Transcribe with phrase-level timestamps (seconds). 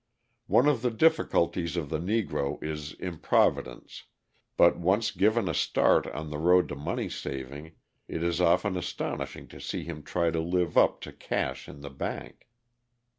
[0.47, 4.05] One of the difficulties of the Negro is improvidence;
[4.57, 7.73] but once given a start on the road to money saving,
[8.07, 11.91] it is often astonishing to see him try to live up to cash in the
[11.91, 12.47] bank.